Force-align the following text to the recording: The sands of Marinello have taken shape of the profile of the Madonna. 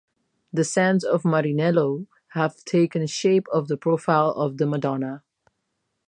The 0.51 0.63
sands 0.63 1.03
of 1.03 1.21
Marinello 1.21 2.07
have 2.29 2.63
taken 2.65 3.05
shape 3.05 3.45
of 3.53 3.67
the 3.67 3.77
profile 3.77 4.31
of 4.31 4.57
the 4.57 4.65
Madonna. 4.65 5.21